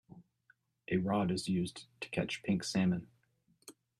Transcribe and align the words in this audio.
A 0.89 0.97
rod 0.97 1.29
is 1.29 1.47
used 1.47 1.85
to 1.99 2.09
catch 2.09 2.41
pink 2.41 2.63
salmon. 2.63 3.07